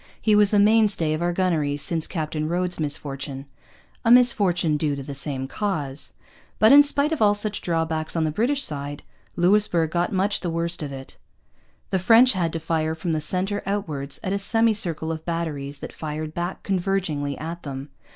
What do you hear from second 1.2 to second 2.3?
our gunnery since